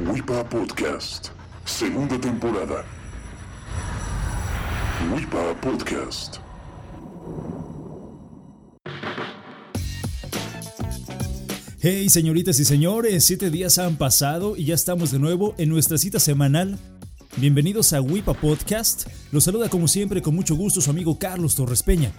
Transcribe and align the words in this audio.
WIPA 0.00 0.48
Podcast, 0.48 1.30
segunda 1.64 2.20
temporada. 2.20 2.84
WIPA 5.12 5.60
Podcast. 5.60 6.36
Hey 11.80 12.08
señoritas 12.10 12.60
y 12.60 12.64
señores, 12.64 13.24
siete 13.24 13.50
días 13.50 13.78
han 13.78 13.96
pasado 13.96 14.56
y 14.56 14.66
ya 14.66 14.76
estamos 14.76 15.10
de 15.10 15.18
nuevo 15.18 15.56
en 15.58 15.68
nuestra 15.68 15.98
cita 15.98 16.20
semanal. 16.20 16.78
Bienvenidos 17.36 17.92
a 17.92 18.00
WIPA 18.00 18.34
Podcast. 18.34 19.08
Los 19.32 19.42
saluda 19.42 19.68
como 19.68 19.88
siempre 19.88 20.22
con 20.22 20.36
mucho 20.36 20.54
gusto 20.54 20.80
su 20.80 20.90
amigo 20.90 21.18
Carlos 21.18 21.56
Torres 21.56 21.82
Peña. 21.82 22.12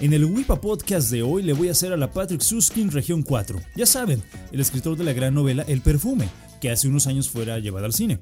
En 0.00 0.12
el 0.12 0.24
WIPA 0.24 0.60
Podcast 0.60 1.12
de 1.12 1.22
hoy 1.22 1.44
le 1.44 1.52
voy 1.52 1.68
a 1.68 1.72
hacer 1.72 1.92
a 1.92 1.96
la 1.96 2.10
Patrick 2.10 2.40
Suskin 2.40 2.90
Región 2.90 3.22
4. 3.22 3.60
Ya 3.76 3.86
saben, 3.86 4.20
el 4.50 4.58
escritor 4.58 4.96
de 4.96 5.04
la 5.04 5.12
gran 5.12 5.34
novela 5.34 5.62
El 5.68 5.82
Perfume, 5.82 6.28
que 6.62 6.70
hace 6.70 6.86
unos 6.86 7.08
años 7.08 7.28
fuera 7.28 7.58
llevada 7.58 7.86
al 7.86 7.92
cine. 7.92 8.20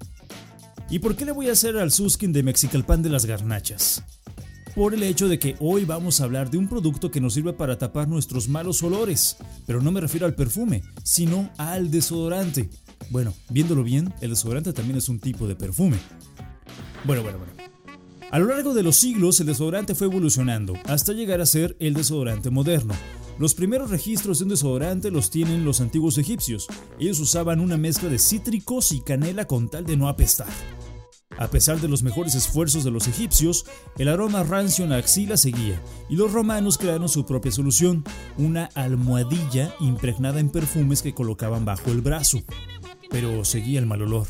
¿Y 0.88 0.98
por 0.98 1.14
qué 1.14 1.26
le 1.26 1.32
voy 1.32 1.50
a 1.50 1.52
hacer 1.52 1.76
al 1.76 1.92
Suskin 1.92 2.32
de 2.32 2.42
Mexicalpan 2.42 3.02
de 3.02 3.10
las 3.10 3.26
Garnachas? 3.26 4.02
Por 4.74 4.94
el 4.94 5.02
hecho 5.02 5.28
de 5.28 5.38
que 5.38 5.56
hoy 5.60 5.84
vamos 5.84 6.20
a 6.20 6.24
hablar 6.24 6.50
de 6.50 6.56
un 6.56 6.66
producto 6.66 7.10
que 7.10 7.20
nos 7.20 7.34
sirve 7.34 7.52
para 7.52 7.76
tapar 7.76 8.08
nuestros 8.08 8.48
malos 8.48 8.82
olores, 8.82 9.36
pero 9.66 9.82
no 9.82 9.92
me 9.92 10.00
refiero 10.00 10.24
al 10.24 10.34
perfume, 10.34 10.82
sino 11.04 11.50
al 11.58 11.90
desodorante. 11.90 12.70
Bueno, 13.10 13.34
viéndolo 13.50 13.84
bien, 13.84 14.14
el 14.22 14.30
desodorante 14.30 14.72
también 14.72 14.96
es 14.96 15.10
un 15.10 15.20
tipo 15.20 15.46
de 15.46 15.54
perfume. 15.54 15.98
Bueno, 17.04 17.22
bueno, 17.22 17.36
bueno. 17.36 17.52
A 18.30 18.38
lo 18.38 18.46
largo 18.46 18.72
de 18.72 18.82
los 18.82 18.96
siglos 18.96 19.38
el 19.40 19.48
desodorante 19.48 19.94
fue 19.94 20.06
evolucionando 20.06 20.72
hasta 20.86 21.12
llegar 21.12 21.42
a 21.42 21.46
ser 21.46 21.76
el 21.78 21.92
desodorante 21.92 22.48
moderno, 22.48 22.94
los 23.40 23.54
primeros 23.54 23.88
registros 23.88 24.38
de 24.38 24.44
un 24.44 24.50
desodorante 24.50 25.10
los 25.10 25.30
tienen 25.30 25.64
los 25.64 25.80
antiguos 25.80 26.18
egipcios. 26.18 26.66
Ellos 26.98 27.20
usaban 27.20 27.58
una 27.58 27.78
mezcla 27.78 28.10
de 28.10 28.18
cítricos 28.18 28.92
y 28.92 29.00
canela 29.00 29.46
con 29.46 29.70
tal 29.70 29.86
de 29.86 29.96
no 29.96 30.10
apestar. 30.10 30.46
A 31.38 31.48
pesar 31.48 31.80
de 31.80 31.88
los 31.88 32.02
mejores 32.02 32.34
esfuerzos 32.34 32.84
de 32.84 32.90
los 32.90 33.08
egipcios, 33.08 33.64
el 33.96 34.08
aroma 34.08 34.42
rancio 34.42 34.84
en 34.84 34.90
la 34.90 34.98
axila 34.98 35.38
seguía, 35.38 35.80
y 36.10 36.16
los 36.16 36.34
romanos 36.34 36.76
crearon 36.76 37.08
su 37.08 37.24
propia 37.24 37.50
solución, 37.50 38.04
una 38.36 38.66
almohadilla 38.74 39.74
impregnada 39.80 40.38
en 40.38 40.50
perfumes 40.50 41.00
que 41.00 41.14
colocaban 41.14 41.64
bajo 41.64 41.90
el 41.92 42.02
brazo. 42.02 42.42
Pero 43.08 43.46
seguía 43.46 43.78
el 43.78 43.86
mal 43.86 44.02
olor. 44.02 44.26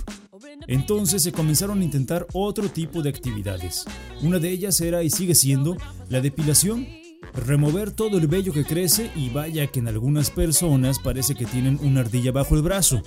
Entonces 0.69 1.25
se 1.25 1.33
comenzaron 1.33 1.81
a 1.81 1.85
intentar 1.85 2.29
otro 2.33 2.69
tipo 2.69 3.03
de 3.03 3.11
actividades. 3.11 3.87
Una 4.23 4.39
de 4.39 4.51
ellas 4.51 4.81
era 4.81 5.03
y 5.03 5.11
sigue 5.11 5.35
siendo 5.35 5.77
la 6.09 6.21
depilación 6.21 7.00
remover 7.35 7.91
todo 7.91 8.19
el 8.19 8.27
vello 8.27 8.53
que 8.53 8.65
crece 8.65 9.11
y 9.15 9.29
vaya 9.31 9.67
que 9.67 9.81
en 9.81 9.89
algunas 9.89 10.31
personas 10.31 10.99
parece 10.99 11.35
que 11.35 11.47
tienen 11.47 11.79
una 11.83 12.01
ardilla 12.01 12.33
bajo 12.33 12.57
el 12.57 12.63
brazo. 12.63 13.03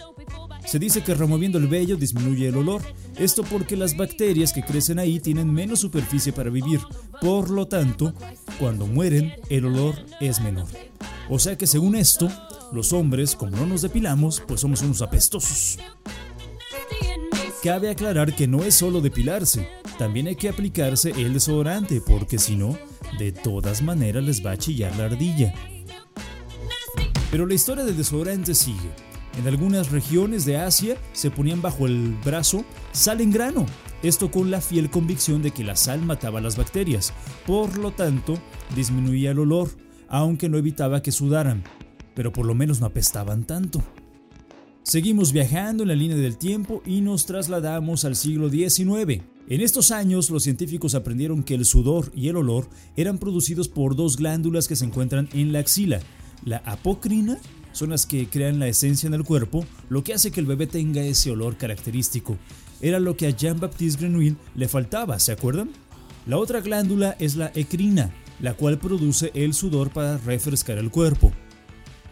Se 0.66 0.80
dice 0.80 1.04
que 1.04 1.14
removiendo 1.14 1.58
el 1.58 1.68
vello 1.68 1.98
disminuye 1.98 2.48
el 2.48 2.58
olor, 2.58 2.82
esto 3.18 3.44
porque 3.44 3.76
las 3.76 3.98
bacterias 3.98 4.54
que 4.54 4.64
crecen 4.64 4.98
ahí 4.98 5.20
tienen 5.20 5.52
menos 5.52 5.82
superficie 5.82 6.32
para 6.32 6.50
vivir, 6.50 6.80
por 7.20 7.50
lo 7.50 7.68
tanto, 7.68 8.14
cuando 8.60 8.88
mueren 8.88 9.34
el 9.50 9.66
olor 9.66 9.96
es 10.22 10.42
menor. 10.42 10.68
O 11.30 11.40
sea 11.40 11.58
que 11.58 11.68
según 11.68 11.96
esto, 11.96 12.30
los 12.72 12.94
hombres, 12.94 13.36
como 13.36 13.58
no 13.58 13.66
nos 13.66 13.82
depilamos, 13.82 14.42
pues 14.48 14.62
somos 14.62 14.82
unos 14.82 15.02
apestosos. 15.02 15.80
Cabe 17.62 17.90
aclarar 17.90 18.36
que 18.36 18.48
no 18.48 18.64
es 18.64 18.76
solo 18.76 19.00
depilarse, 19.00 19.68
también 19.98 20.28
hay 20.28 20.36
que 20.36 20.50
aplicarse 20.50 21.12
el 21.12 21.34
desodorante, 21.34 22.02
porque 22.02 22.38
si 22.40 22.56
no, 22.56 22.78
de 23.18 23.32
todas 23.32 23.82
maneras 23.82 24.24
les 24.24 24.46
va 24.46 24.52
a 24.52 24.58
chillar 24.58 24.96
la 24.98 25.06
ardilla. 25.06 25.54
Pero 27.32 27.46
la 27.46 27.54
historia 27.54 27.84
del 27.84 27.98
desodorante 27.98 28.54
sigue. 28.54 28.90
En 29.38 29.48
algunas 29.48 29.92
regiones 29.92 30.46
de 30.46 30.58
Asia 30.58 30.98
se 31.14 31.32
ponían 31.32 31.62
bajo 31.62 31.88
el 31.88 32.16
brazo 32.24 32.64
sal 32.92 33.22
en 33.22 33.32
grano, 33.32 33.66
esto 34.04 34.30
con 34.30 34.52
la 34.52 34.62
fiel 34.62 34.92
convicción 34.92 35.42
de 35.42 35.52
que 35.52 35.64
la 35.64 35.76
sal 35.76 36.04
mataba 36.04 36.42
las 36.42 36.58
bacterias, 36.58 37.14
por 37.48 37.78
lo 37.78 37.92
tanto 37.92 38.38
disminuía 38.76 39.32
el 39.32 39.40
olor, 39.40 39.70
aunque 40.08 40.50
no 40.50 40.58
evitaba 40.58 41.02
que 41.02 41.12
sudaran, 41.12 41.64
pero 42.14 42.32
por 42.32 42.46
lo 42.46 42.54
menos 42.54 42.80
no 42.80 42.86
apestaban 42.86 43.46
tanto. 43.46 43.82
Seguimos 44.84 45.32
viajando 45.32 45.84
en 45.84 45.90
la 45.90 45.96
línea 45.96 46.18
del 46.18 46.38
tiempo 46.38 46.84
y 46.86 47.02
nos 47.02 47.26
trasladamos 47.26 48.06
al 48.06 48.16
siglo 48.16 48.50
XIX. 48.50 49.24
En 49.50 49.60
estos 49.60 49.92
años 49.92 50.30
los 50.30 50.44
científicos 50.44 50.96
aprendieron 50.96 51.44
que 51.44 51.56
el 51.56 51.66
sudor 51.66 52.12
y 52.16 52.30
el 52.30 52.38
olor 52.38 52.70
eran 52.96 53.18
producidos 53.18 53.68
por 53.68 53.96
dos 53.96 54.16
glándulas 54.16 54.70
que 54.70 54.78
se 54.78 54.86
encuentran 54.86 55.28
en 55.34 55.52
la 55.52 55.60
axila. 55.60 56.00
La 56.46 56.58
apocrina 56.66 57.38
son 57.74 57.90
las 57.90 58.06
que 58.06 58.28
crean 58.28 58.60
la 58.60 58.70
esencia 58.70 59.08
en 59.08 59.14
el 59.14 59.26
cuerpo, 59.26 59.66
lo 59.90 60.02
que 60.04 60.14
hace 60.14 60.32
que 60.32 60.40
el 60.40 60.46
bebé 60.46 60.68
tenga 60.68 61.04
ese 61.04 61.30
olor 61.30 61.58
característico. 61.58 62.38
Era 62.82 63.00
lo 63.00 63.18
que 63.18 63.28
a 63.28 63.32
Jean-Baptiste 63.32 64.00
Grenouille 64.00 64.38
le 64.56 64.70
faltaba, 64.70 65.20
¿se 65.20 65.34
acuerdan? 65.34 65.72
La 66.26 66.38
otra 66.38 66.62
glándula 66.62 67.18
es 67.20 67.36
la 67.36 67.52
ecrina, 67.54 68.14
la 68.40 68.54
cual 68.54 68.80
produce 68.80 69.32
el 69.34 69.54
sudor 69.54 69.92
para 69.92 70.18
refrescar 70.20 70.78
el 70.78 70.90
cuerpo. 70.90 71.34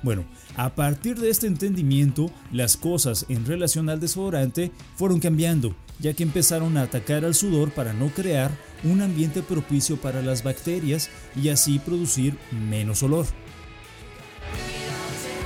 Bueno, 0.03 0.25
a 0.55 0.73
partir 0.73 1.19
de 1.19 1.29
este 1.29 1.47
entendimiento, 1.47 2.31
las 2.51 2.75
cosas 2.75 3.25
en 3.29 3.45
relación 3.45 3.89
al 3.89 3.99
desodorante 3.99 4.71
fueron 4.95 5.19
cambiando 5.19 5.75
ya 6.01 6.13
que 6.13 6.23
empezaron 6.23 6.77
a 6.77 6.83
atacar 6.83 7.23
al 7.23 7.35
sudor 7.35 7.71
para 7.71 7.93
no 7.93 8.09
crear 8.09 8.51
un 8.83 9.01
ambiente 9.01 9.41
propicio 9.41 9.97
para 9.97 10.21
las 10.21 10.43
bacterias 10.43 11.09
y 11.35 11.49
así 11.49 11.79
producir 11.79 12.37
menos 12.69 13.03
olor. 13.03 13.27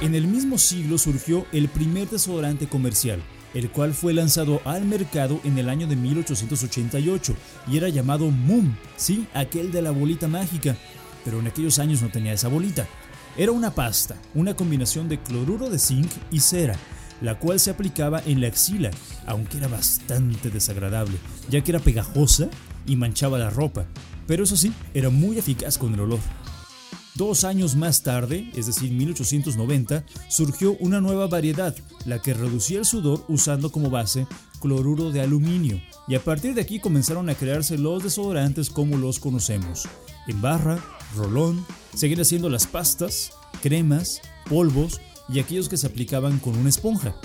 En 0.01 0.15
el 0.15 0.27
mismo 0.27 0.57
siglo 0.57 0.97
surgió 0.97 1.45
el 1.51 1.67
primer 1.67 2.09
desodorante 2.09 2.67
comercial, 2.67 3.21
el 3.53 3.69
cual 3.69 3.93
fue 3.93 4.13
lanzado 4.13 4.61
al 4.65 4.85
mercado 4.85 5.39
en 5.43 5.57
el 5.57 5.69
año 5.69 5.87
de 5.87 5.95
1888 5.95 7.35
y 7.67 7.77
era 7.77 7.89
llamado 7.89 8.29
Mum, 8.31 8.75
sí, 8.95 9.27
aquel 9.33 9.71
de 9.71 9.81
la 9.81 9.91
bolita 9.91 10.27
mágica, 10.27 10.77
pero 11.23 11.39
en 11.39 11.47
aquellos 11.47 11.79
años 11.79 12.01
no 12.01 12.09
tenía 12.09 12.33
esa 12.33 12.47
bolita. 12.47 12.87
Era 13.37 13.51
una 13.51 13.75
pasta, 13.75 14.15
una 14.33 14.55
combinación 14.55 15.09
de 15.09 15.19
cloruro 15.21 15.69
de 15.69 15.77
zinc 15.77 16.09
y 16.31 16.39
cera, 16.39 16.75
la 17.21 17.37
cual 17.37 17.59
se 17.59 17.69
aplicaba 17.69 18.21
en 18.25 18.39
la 18.39 18.47
axila, 18.47 18.91
aunque 19.25 19.57
era 19.57 19.67
bastante 19.67 20.49
desagradable, 20.49 21.17
ya 21.49 21.61
que 21.61 21.71
era 21.71 21.79
pegajosa 21.79 22.47
y 22.85 22.95
manchaba 22.95 23.37
la 23.37 23.49
ropa, 23.49 23.85
pero 24.25 24.45
eso 24.45 24.55
sí, 24.55 24.71
era 24.93 25.09
muy 25.09 25.37
eficaz 25.37 25.77
con 25.77 25.93
el 25.93 25.99
olor. 25.99 26.19
Dos 27.15 27.45
años 27.45 27.75
más 27.75 28.03
tarde, 28.03 28.49
es 28.55 28.67
decir, 28.67 28.91
1890, 28.91 30.05
surgió 30.29 30.75
una 30.79 30.99
nueva 30.99 31.27
variedad, 31.27 31.75
la 32.05 32.21
que 32.21 32.33
reducía 32.33 32.79
el 32.79 32.85
sudor 32.85 33.23
usando 33.27 33.71
como 33.71 33.89
base 33.89 34.27
cloruro 34.61 35.11
de 35.11 35.21
aluminio, 35.21 35.81
y 36.07 36.15
a 36.15 36.23
partir 36.23 36.53
de 36.55 36.61
aquí 36.61 36.79
comenzaron 36.79 37.29
a 37.29 37.35
crearse 37.35 37.77
los 37.77 38.03
desodorantes 38.03 38.69
como 38.69 38.97
los 38.97 39.19
conocemos, 39.19 39.87
en 40.27 40.41
barra, 40.41 40.83
rolón, 41.15 41.65
seguir 41.95 42.19
haciendo 42.21 42.49
las 42.49 42.67
pastas, 42.67 43.31
cremas, 43.61 44.21
polvos 44.49 45.01
y 45.29 45.39
aquellos 45.39 45.69
que 45.69 45.77
se 45.77 45.87
aplicaban 45.87 46.39
con 46.39 46.57
una 46.57 46.69
esponja. 46.69 47.15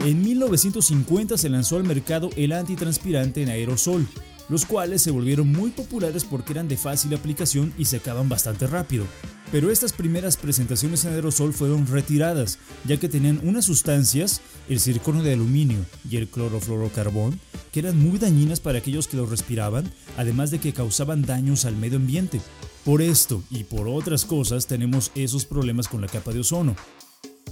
En 0.00 0.22
1950 0.22 1.36
se 1.36 1.48
lanzó 1.48 1.76
al 1.76 1.84
mercado 1.84 2.30
el 2.36 2.52
antitranspirante 2.52 3.42
en 3.42 3.50
aerosol, 3.50 4.08
los 4.48 4.64
cuales 4.64 5.02
se 5.02 5.10
volvieron 5.10 5.52
muy 5.52 5.70
populares 5.70 6.24
porque 6.24 6.52
eran 6.52 6.68
de 6.68 6.76
fácil 6.76 7.14
aplicación 7.14 7.72
y 7.76 7.84
secaban 7.84 8.28
bastante 8.28 8.66
rápido. 8.66 9.04
Pero 9.52 9.70
estas 9.70 9.92
primeras 9.92 10.36
presentaciones 10.36 11.04
en 11.04 11.12
aerosol 11.12 11.52
fueron 11.52 11.86
retiradas, 11.86 12.58
ya 12.84 12.98
que 12.98 13.08
tenían 13.08 13.40
unas 13.42 13.64
sustancias, 13.64 14.40
el 14.68 14.80
circono 14.80 15.22
de 15.22 15.32
aluminio 15.32 15.84
y 16.08 16.16
el 16.16 16.28
clorofluorocarbón, 16.28 17.38
que 17.72 17.80
eran 17.80 17.98
muy 17.98 18.18
dañinas 18.18 18.60
para 18.60 18.78
aquellos 18.78 19.06
que 19.06 19.16
los 19.16 19.28
respiraban, 19.28 19.90
además 20.16 20.50
de 20.50 20.60
que 20.60 20.72
causaban 20.72 21.22
daños 21.22 21.64
al 21.64 21.76
medio 21.76 21.98
ambiente. 21.98 22.40
Por 22.84 23.02
esto 23.02 23.42
y 23.50 23.64
por 23.64 23.88
otras 23.88 24.24
cosas 24.24 24.66
tenemos 24.66 25.10
esos 25.14 25.44
problemas 25.44 25.86
con 25.86 26.00
la 26.00 26.08
capa 26.08 26.32
de 26.32 26.40
ozono. 26.40 26.76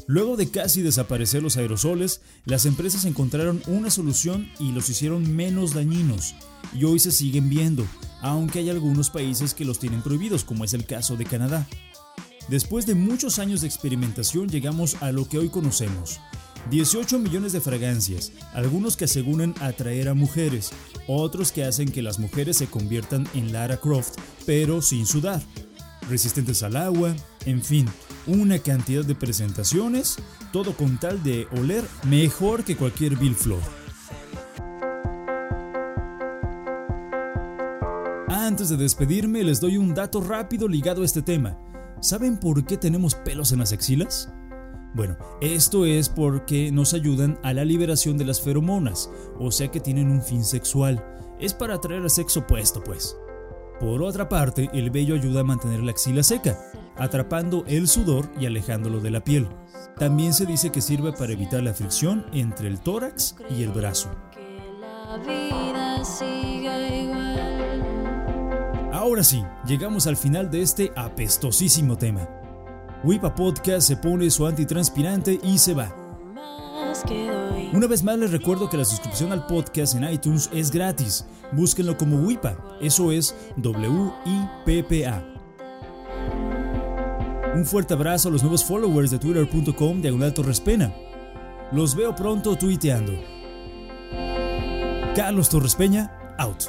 Luego 0.07 0.39
de 0.39 0.51
casi 0.51 0.81
desaparecer 0.81 1.43
los 1.43 1.59
aerosoles, 1.59 2.23
las 2.47 2.65
empresas 2.65 3.05
encontraron 3.05 3.63
una 3.67 3.91
solución 3.91 4.51
y 4.59 4.73
los 4.73 4.89
hicieron 4.89 5.37
menos 5.37 5.75
dañinos, 5.75 6.35
y 6.73 6.85
hoy 6.85 6.99
se 6.99 7.11
siguen 7.11 7.51
viendo, 7.51 7.87
aunque 8.23 8.61
hay 8.61 8.71
algunos 8.71 9.11
países 9.11 9.53
que 9.53 9.67
los 9.67 9.79
tienen 9.79 10.01
prohibidos, 10.01 10.45
como 10.45 10.65
es 10.65 10.73
el 10.73 10.87
caso 10.87 11.17
de 11.17 11.27
Canadá. 11.27 11.69
Después 12.49 12.87
de 12.87 12.95
muchos 12.95 13.39
años 13.39 13.61
de 13.61 13.67
experimentación 13.67 14.49
llegamos 14.49 14.97
a 15.03 15.13
lo 15.13 15.29
que 15.29 15.37
hoy 15.37 15.51
conocemos. 15.51 16.21
18 16.71 17.19
millones 17.19 17.53
de 17.53 17.61
fragancias, 17.61 18.33
algunos 18.53 18.97
que 18.97 19.05
aseguran 19.05 19.55
atraer 19.61 20.09
a 20.09 20.15
mujeres, 20.15 20.73
otros 21.07 21.53
que 21.53 21.65
hacen 21.65 21.91
que 21.91 22.03
las 22.03 22.19
mujeres 22.19 22.57
se 22.59 22.67
conviertan 22.67 23.27
en 23.35 23.53
Lara 23.53 23.79
Croft, 23.79 24.19
pero 24.45 24.83
sin 24.83 25.07
sudar, 25.07 25.43
resistentes 26.09 26.63
al 26.63 26.77
agua, 26.77 27.15
en 27.47 27.63
fin, 27.63 27.87
una 28.27 28.59
cantidad 28.59 29.05
de 29.05 29.15
presentaciones, 29.15 30.17
todo 30.53 30.77
con 30.77 30.99
tal 30.99 31.23
de 31.23 31.47
oler 31.59 31.85
mejor 32.05 32.65
que 32.65 32.77
cualquier 32.77 33.17
Bill 33.17 33.35
Flor. 33.35 33.63
Antes 38.29 38.69
de 38.71 38.77
despedirme, 38.77 39.45
les 39.45 39.61
doy 39.61 39.77
un 39.77 39.95
dato 39.95 40.21
rápido 40.21 40.69
ligado 40.69 41.03
a 41.03 41.05
este 41.05 41.23
tema. 41.23 41.59
¿Saben 42.01 42.39
por 42.39 42.65
qué 42.65 42.77
tenemos 42.77 43.15
pelos 43.15 43.53
en 43.53 43.59
las 43.59 43.73
axilas? 43.73 44.33
Bueno, 44.95 45.17
esto 45.41 45.85
es 45.85 46.09
porque 46.09 46.73
nos 46.73 46.95
ayudan 46.95 47.39
a 47.43 47.53
la 47.53 47.65
liberación 47.65 48.17
de 48.17 48.25
las 48.25 48.41
feromonas, 48.41 49.11
o 49.39 49.51
sea 49.51 49.69
que 49.69 49.81
tienen 49.81 50.11
un 50.11 50.23
fin 50.23 50.45
sexual. 50.45 51.05
Es 51.39 51.55
para 51.55 51.75
atraer 51.75 52.03
al 52.03 52.11
sexo 52.11 52.41
opuesto, 52.41 52.83
pues. 52.83 53.17
Por 53.79 54.03
otra 54.03 54.29
parte, 54.29 54.69
el 54.73 54.91
vello 54.91 55.15
ayuda 55.15 55.41
a 55.41 55.45
mantener 55.45 55.81
la 55.81 55.93
axila 55.93 56.23
seca, 56.23 56.59
atrapando 56.97 57.65
el 57.69 57.87
sudor 57.87 58.29
y 58.41 58.47
alejándolo 58.47 59.01
de 59.01 59.11
la 59.11 59.23
piel. 59.23 59.47
También 59.99 60.35
se 60.35 60.47
dice 60.47 60.71
que 60.71 60.81
sirve 60.81 61.13
para 61.13 61.33
evitar 61.33 61.63
la 61.63 61.75
fricción 61.75 62.27
entre 62.33 62.67
el 62.67 62.81
tórax 62.81 63.37
y 63.51 63.63
el 63.63 63.71
brazo. 63.71 64.11
Ahora 68.93 69.23
sí, 69.23 69.45
llegamos 69.67 70.07
al 70.07 70.17
final 70.17 70.51
de 70.51 70.63
este 70.63 70.93
apestosísimo 70.97 71.97
tema. 71.97 72.29
Wipa 73.05 73.33
Podcast 73.33 73.87
se 73.87 73.97
pone 73.97 74.29
su 74.31 74.45
antitranspirante 74.45 75.39
y 75.43 75.59
se 75.59 75.73
va. 75.73 75.95
Una 77.73 77.87
vez 77.87 78.03
más 78.03 78.19
les 78.19 78.33
recuerdo 78.33 78.69
que 78.69 78.77
la 78.77 78.85
suscripción 78.85 79.31
al 79.31 79.47
podcast 79.47 79.95
en 79.95 80.05
iTunes 80.05 80.51
es 80.53 80.71
gratis. 80.71 81.25
Búsquenlo 81.53 81.97
como 81.97 82.17
WIPA, 82.17 82.57
eso 82.81 83.13
es 83.13 83.35
W-I-P-P-A. 83.57 85.35
Un 87.55 87.65
fuerte 87.65 87.95
abrazo 87.95 88.29
a 88.29 88.33
los 88.33 88.43
nuevos 88.43 88.65
followers 88.65 89.11
de 89.11 89.19
twitter.com 89.19 90.03
diagonal 90.03 90.35
Torrespena. 90.35 90.93
Los 91.71 91.95
veo 91.95 92.15
pronto 92.17 92.57
tuiteando. 92.57 93.13
Carlos 95.15 95.49
Torrespeña, 95.49 96.11
out. 96.39 96.65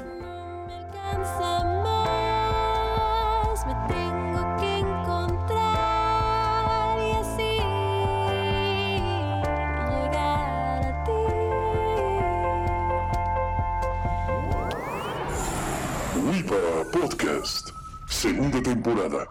Podcast, 16.49 17.69
segunda 18.07 18.59
temporada. 18.59 19.27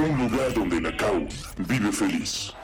Un 0.00 0.16
lugar 0.16 0.50
donde 0.54 0.80
Nakao 0.80 1.28
vive 1.58 1.92
feliz. 1.92 2.54